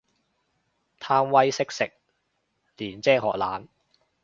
[0.99, 1.91] 貪威識食，
[2.75, 3.67] 練精學懶